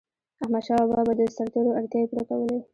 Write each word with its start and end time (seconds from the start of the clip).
احمدشاه 0.43 0.87
بابا 0.89 1.03
به 1.07 1.13
د 1.19 1.21
سرتيرو 1.35 1.77
اړتیاوي 1.79 2.07
پوره 2.11 2.23
کولي. 2.29 2.59